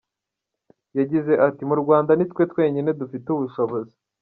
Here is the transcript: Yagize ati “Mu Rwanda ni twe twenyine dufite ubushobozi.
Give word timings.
Yagize 0.97 1.33
ati 1.47 1.61
“Mu 1.69 1.75
Rwanda 1.81 2.11
ni 2.15 2.25
twe 2.31 2.43
twenyine 2.51 2.89
dufite 2.99 3.27
ubushobozi. 3.35 3.95